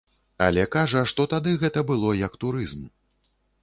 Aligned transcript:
Але 0.45 0.63
кажа, 0.77 1.03
што 1.13 1.27
тады 1.35 1.55
гэта 1.67 1.87
было 1.93 2.09
як 2.25 2.33
турызм. 2.47 2.83